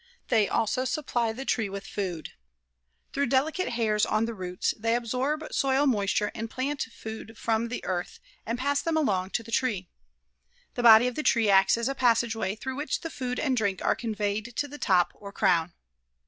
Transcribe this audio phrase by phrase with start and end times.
[0.29, 2.31] They also supply the tree with food.
[3.13, 7.85] Through delicate hairs on the roots, they absorb soil moisture and plant food from the
[7.85, 9.89] earth and pass them along to the tree.
[10.73, 13.55] The body of the tree acts as a passage way through which the food and
[13.55, 15.75] drink are conveyed to the top or crown.